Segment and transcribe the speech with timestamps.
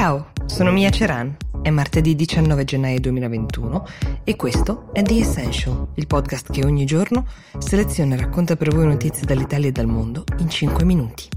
[0.00, 1.36] Ciao, sono Mia Ceran.
[1.60, 3.86] È martedì 19 gennaio 2021
[4.24, 7.26] e questo è The Essential, il podcast che ogni giorno
[7.58, 11.28] seleziona e racconta per voi notizie dall'Italia e dal mondo in 5 minuti.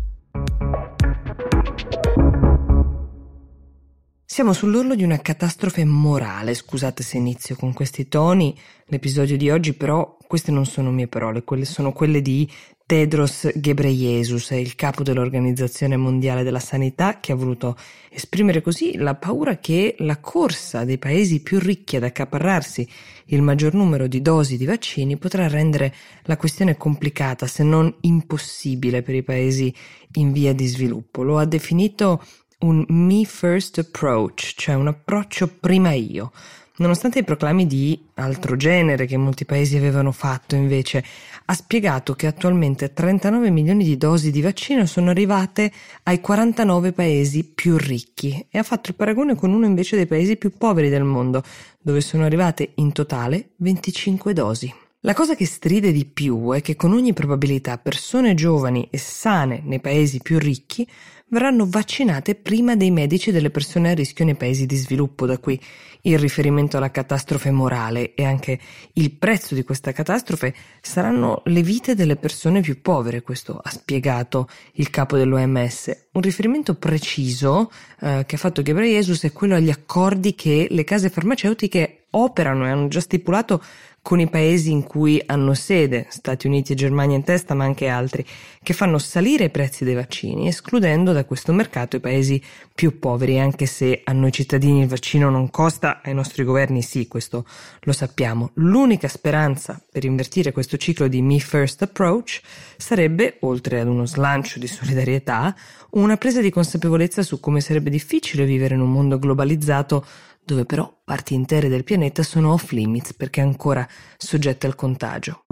[4.23, 9.73] Siamo sull'orlo di una catastrofe morale, scusate se inizio con questi toni, l'episodio di oggi
[9.73, 12.49] però queste non sono mie parole, quelle sono quelle di
[12.93, 17.75] Tedros Ghebreyesus, il capo dell'Organizzazione Mondiale della Sanità, che ha voluto
[18.07, 22.87] esprimere così la paura che la corsa dei paesi più ricchi ad accaparrarsi
[23.25, 25.91] il maggior numero di dosi di vaccini potrà rendere
[26.25, 29.73] la questione complicata, se non impossibile per i paesi
[30.17, 31.23] in via di sviluppo.
[31.23, 32.23] Lo ha definito
[32.59, 36.31] un me first approach, cioè un approccio prima io.
[36.75, 41.03] Nonostante i proclami di altro genere che molti paesi avevano fatto, invece,
[41.45, 45.71] ha spiegato che attualmente 39 milioni di dosi di vaccino sono arrivate
[46.03, 50.35] ai 49 paesi più ricchi e ha fatto il paragone con uno invece dei paesi
[50.35, 51.43] più poveri del mondo,
[51.79, 54.73] dove sono arrivate in totale 25 dosi.
[55.01, 59.61] La cosa che stride di più è che con ogni probabilità persone giovani e sane
[59.63, 60.87] nei paesi più ricchi
[61.33, 65.59] verranno vaccinate prima dei medici delle persone a rischio nei paesi di sviluppo, da qui
[66.05, 68.59] il riferimento alla catastrofe morale e anche
[68.93, 74.47] il prezzo di questa catastrofe saranno le vite delle persone più povere, questo ha spiegato
[74.73, 76.07] il capo dell'OMS.
[76.11, 81.09] Un riferimento preciso eh, che ha fatto Ghebreyesus è quello agli accordi che le case
[81.09, 83.63] farmaceutiche operano e hanno già stipulato
[84.03, 87.87] con i paesi in cui hanno sede, Stati Uniti e Germania in testa, ma anche
[87.87, 88.25] altri,
[88.61, 92.41] che fanno salire i prezzi dei vaccini, escludendo da questo mercato i paesi
[92.73, 97.07] più poveri, anche se a noi cittadini il vaccino non costa, ai nostri governi sì,
[97.07, 97.45] questo
[97.81, 98.51] lo sappiamo.
[98.55, 102.41] L'unica speranza per invertire questo ciclo di Me First Approach
[102.77, 105.55] sarebbe, oltre ad uno slancio di solidarietà,
[105.91, 110.05] una presa di consapevolezza su come sarebbe difficile vivere in un mondo globalizzato
[110.45, 115.42] dove però parti intere del pianeta sono off limits perché ancora soggette al contagio.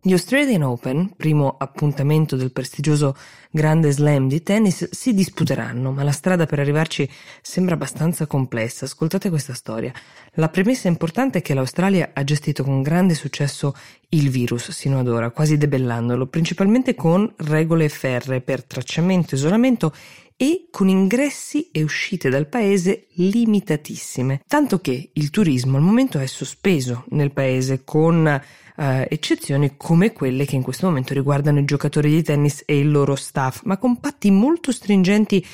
[0.00, 3.16] Gli Australian Open, primo appuntamento del prestigioso
[3.50, 7.10] Grande Slam di tennis, si disputeranno, ma la strada per arrivarci
[7.42, 8.84] sembra abbastanza complessa.
[8.84, 9.92] Ascoltate questa storia.
[10.34, 13.74] La premessa importante è che l'Australia ha gestito con grande successo
[14.10, 19.92] il virus sino ad ora, quasi debellandolo, principalmente con regole ferre per tracciamento, isolamento
[20.40, 26.26] e con ingressi e uscite dal paese limitatissime, tanto che il turismo al momento è
[26.26, 32.10] sospeso nel paese con eh, eccezioni come quelle che in questo momento riguardano i giocatori
[32.10, 35.44] di tennis e il loro staff, ma con patti molto stringenti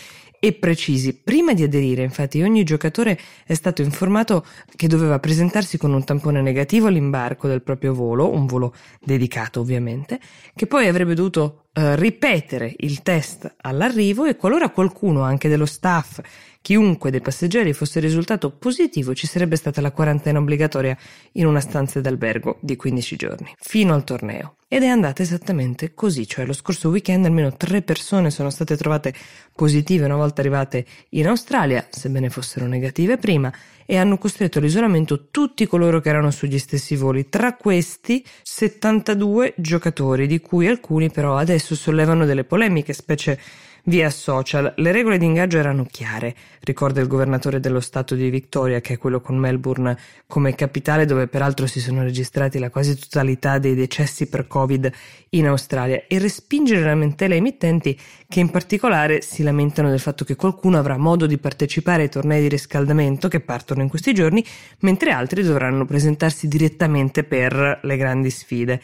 [0.45, 1.15] e precisi.
[1.15, 4.45] Prima di aderire, infatti, ogni giocatore è stato informato
[4.77, 10.21] che doveva presentarsi con un tampone negativo all'imbarco del proprio volo, un volo dedicato ovviamente,
[10.55, 16.21] che poi avrebbe dovuto eh, ripetere il test all'arrivo e qualora qualcuno anche dello staff
[16.65, 20.97] chiunque dei passeggeri fosse risultato positivo ci sarebbe stata la quarantena obbligatoria
[21.33, 24.57] in una stanza d'albergo di 15 giorni, fino al torneo.
[24.67, 29.13] Ed è andata esattamente così, cioè lo scorso weekend almeno tre persone sono state trovate
[29.55, 33.53] positive una volta arrivate in Australia, sebbene fossero negative prima,
[33.85, 40.27] e hanno costretto all'isolamento tutti coloro che erano sugli stessi voli, tra questi 72 giocatori,
[40.27, 43.39] di cui alcuni però adesso sollevano delle polemiche, specie
[43.85, 44.73] via social.
[44.77, 48.99] Le regole di ingaggio erano chiare, ricorda il governatore dello stato di Victoria, che è
[48.99, 49.97] quello con Melbourne
[50.27, 54.91] come capitale, dove peraltro si sono registrati la quasi totalità dei decessi per Covid
[55.31, 60.37] in Australia, e respingere lamentele ai emittenti che in particolare si lamentano del fatto che
[60.37, 64.45] qualcuno avrà modo di partecipare ai tornei di riscaldamento che partono in questi giorni,
[64.81, 68.81] mentre altri dovranno presentarsi direttamente per le grandi sfide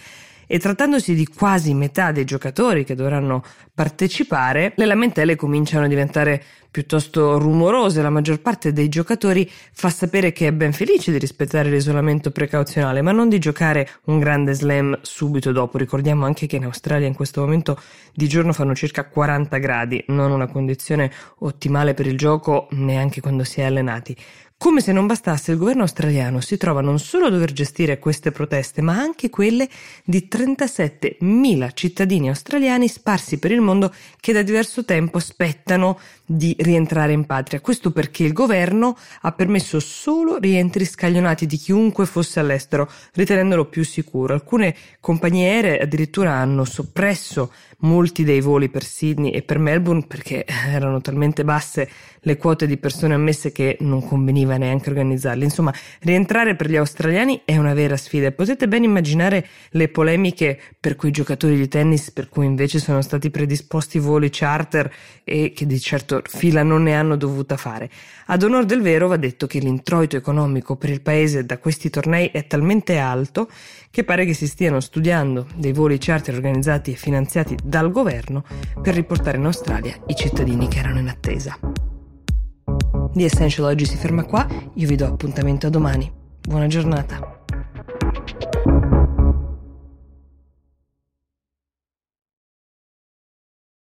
[0.53, 6.43] e trattandosi di quasi metà dei giocatori che dovranno partecipare, le lamentele cominciano a diventare
[6.73, 8.03] piuttosto rumorose.
[8.03, 13.01] La maggior parte dei giocatori fa sapere che è ben felice di rispettare l'isolamento precauzionale,
[13.01, 15.79] ma non di giocare un grande slam subito dopo.
[15.79, 17.81] Ricordiamo anche che in Australia in questo momento
[18.13, 23.45] di giorno fanno circa 40 gradi, non una condizione ottimale per il gioco neanche quando
[23.45, 24.17] si è allenati.
[24.63, 28.31] Come se non bastasse, il governo australiano si trova non solo a dover gestire queste
[28.31, 29.67] proteste, ma anche quelle
[30.05, 33.91] di 37.000 cittadini australiani sparsi per il mondo
[34.21, 37.63] che da diverso tempo aspettano di rientrare in patria.
[37.63, 43.83] Questo perché il governo ha permesso solo rientri scaglionati di chiunque fosse all'estero, ritenendolo più
[43.83, 44.35] sicuro.
[44.35, 50.45] Alcune compagnie aeree addirittura hanno soppresso molti dei voli per Sydney e per Melbourne perché
[50.47, 51.89] erano talmente basse
[52.21, 55.45] le quote di persone ammesse che non conveniva neanche organizzarli.
[55.45, 60.59] Insomma, rientrare per gli australiani è una vera sfida e potete ben immaginare le polemiche
[60.79, 64.93] per quei giocatori di tennis per cui invece sono stati predisposti voli charter
[65.25, 67.91] e che di certo fila non ne hanno dovuta fare.
[68.27, 72.29] Ad onor del vero va detto che l'introito economico per il paese da questi tornei
[72.33, 73.49] è talmente alto
[73.91, 78.43] che pare che si stiano studiando dei voli charter organizzati e finanziati dal governo
[78.83, 81.57] per riportare in Australia i cittadini che erano in attesa.
[83.13, 86.13] The Essential oggi si ferma qua, io vi do appuntamento a domani.
[86.41, 87.40] Buona giornata.